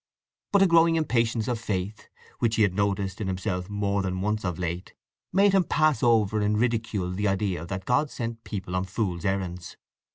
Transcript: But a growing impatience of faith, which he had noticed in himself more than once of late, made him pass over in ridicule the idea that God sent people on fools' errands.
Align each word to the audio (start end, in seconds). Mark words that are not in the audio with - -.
But 0.51 0.63
a 0.63 0.65
growing 0.65 0.95
impatience 0.95 1.47
of 1.47 1.59
faith, 1.59 2.09
which 2.39 2.55
he 2.55 2.63
had 2.63 2.73
noticed 2.73 3.21
in 3.21 3.27
himself 3.27 3.69
more 3.69 4.01
than 4.01 4.19
once 4.21 4.43
of 4.43 4.57
late, 4.57 4.95
made 5.31 5.53
him 5.53 5.63
pass 5.63 6.01
over 6.01 6.41
in 6.41 6.57
ridicule 6.57 7.11
the 7.11 7.27
idea 7.27 7.67
that 7.67 7.85
God 7.85 8.09
sent 8.09 8.43
people 8.43 8.75
on 8.75 8.85
fools' 8.85 9.25
errands. 9.25 9.77